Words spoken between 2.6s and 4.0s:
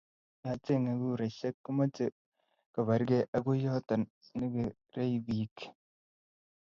koborgei ago yoto